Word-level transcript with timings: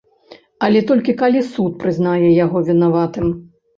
Але 0.67 0.81
толькі 0.91 1.15
калі 1.21 1.43
суд 1.51 1.77
прызнае 1.85 2.33
яго 2.43 2.67
вінаватым. 2.71 3.27